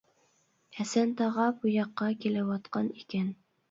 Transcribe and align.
ھەسەن 0.77 1.13
تاغا 1.21 1.47
بۇ 1.61 1.73
ياققا 1.77 2.11
كېلىۋاتقان 2.27 2.95
ئىكەن. 3.01 3.35